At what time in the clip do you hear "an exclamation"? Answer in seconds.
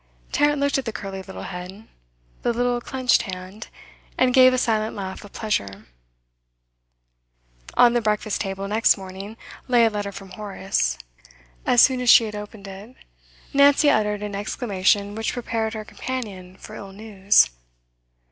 14.23-15.13